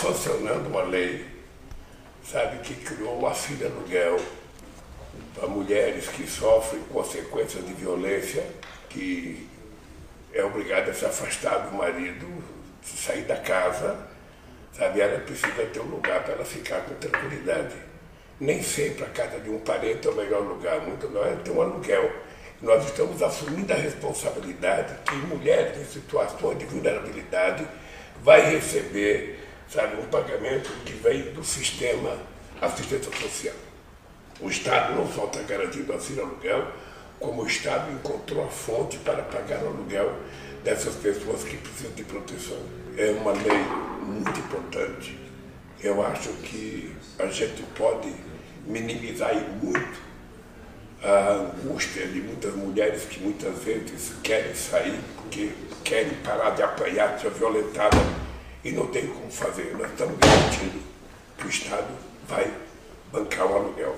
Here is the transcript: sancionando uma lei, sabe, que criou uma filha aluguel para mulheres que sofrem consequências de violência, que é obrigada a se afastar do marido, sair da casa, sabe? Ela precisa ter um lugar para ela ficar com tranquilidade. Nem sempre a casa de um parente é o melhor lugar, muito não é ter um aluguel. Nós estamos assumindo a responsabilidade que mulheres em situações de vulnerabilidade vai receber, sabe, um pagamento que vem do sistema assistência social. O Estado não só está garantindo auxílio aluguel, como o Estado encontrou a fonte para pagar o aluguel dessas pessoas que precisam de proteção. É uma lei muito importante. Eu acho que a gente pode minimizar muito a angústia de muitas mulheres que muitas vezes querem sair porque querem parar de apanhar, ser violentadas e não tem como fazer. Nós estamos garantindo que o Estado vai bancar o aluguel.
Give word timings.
sancionando 0.00 0.68
uma 0.68 0.82
lei, 0.82 1.26
sabe, 2.24 2.58
que 2.58 2.74
criou 2.74 3.18
uma 3.18 3.34
filha 3.34 3.66
aluguel 3.66 4.18
para 5.34 5.46
mulheres 5.46 6.08
que 6.08 6.26
sofrem 6.26 6.82
consequências 6.84 7.64
de 7.66 7.74
violência, 7.74 8.44
que 8.88 9.46
é 10.32 10.42
obrigada 10.42 10.90
a 10.90 10.94
se 10.94 11.04
afastar 11.04 11.68
do 11.68 11.76
marido, 11.76 12.26
sair 12.82 13.22
da 13.22 13.36
casa, 13.36 13.98
sabe? 14.72 15.00
Ela 15.00 15.20
precisa 15.20 15.66
ter 15.66 15.80
um 15.80 15.84
lugar 15.84 16.22
para 16.22 16.34
ela 16.34 16.44
ficar 16.44 16.80
com 16.82 16.94
tranquilidade. 16.94 17.74
Nem 18.40 18.62
sempre 18.62 19.04
a 19.04 19.08
casa 19.08 19.38
de 19.38 19.50
um 19.50 19.58
parente 19.58 20.08
é 20.08 20.10
o 20.10 20.14
melhor 20.14 20.40
lugar, 20.42 20.80
muito 20.80 21.08
não 21.10 21.24
é 21.24 21.34
ter 21.36 21.50
um 21.50 21.60
aluguel. 21.60 22.10
Nós 22.62 22.84
estamos 22.86 23.22
assumindo 23.22 23.72
a 23.72 23.76
responsabilidade 23.76 24.94
que 25.04 25.14
mulheres 25.16 25.78
em 25.78 25.84
situações 25.84 26.58
de 26.58 26.64
vulnerabilidade 26.64 27.66
vai 28.22 28.50
receber, 28.50 29.49
sabe, 29.70 30.00
um 30.00 30.06
pagamento 30.06 30.70
que 30.84 30.92
vem 30.94 31.32
do 31.32 31.44
sistema 31.44 32.18
assistência 32.60 33.12
social. 33.16 33.54
O 34.40 34.48
Estado 34.48 34.94
não 34.96 35.06
só 35.10 35.26
está 35.26 35.42
garantindo 35.42 35.92
auxílio 35.92 36.24
aluguel, 36.24 36.66
como 37.18 37.42
o 37.42 37.46
Estado 37.46 37.92
encontrou 37.92 38.44
a 38.44 38.48
fonte 38.48 38.96
para 38.98 39.22
pagar 39.22 39.62
o 39.62 39.68
aluguel 39.68 40.16
dessas 40.64 40.94
pessoas 40.96 41.44
que 41.44 41.56
precisam 41.56 41.92
de 41.92 42.04
proteção. 42.04 42.58
É 42.96 43.10
uma 43.10 43.32
lei 43.32 43.58
muito 44.02 44.38
importante. 44.40 45.18
Eu 45.82 46.04
acho 46.04 46.30
que 46.42 46.94
a 47.18 47.26
gente 47.26 47.62
pode 47.76 48.12
minimizar 48.66 49.34
muito 49.62 50.10
a 51.02 51.32
angústia 51.32 52.06
de 52.06 52.20
muitas 52.20 52.54
mulheres 52.54 53.04
que 53.04 53.20
muitas 53.20 53.58
vezes 53.58 54.14
querem 54.22 54.54
sair 54.54 54.98
porque 55.16 55.50
querem 55.82 56.14
parar 56.24 56.50
de 56.50 56.62
apanhar, 56.62 57.18
ser 57.18 57.30
violentadas 57.30 58.19
e 58.64 58.72
não 58.72 58.86
tem 58.86 59.06
como 59.06 59.30
fazer. 59.30 59.74
Nós 59.76 59.90
estamos 59.90 60.18
garantindo 60.18 60.80
que 61.38 61.46
o 61.46 61.50
Estado 61.50 61.88
vai 62.28 62.50
bancar 63.12 63.46
o 63.46 63.54
aluguel. 63.54 63.96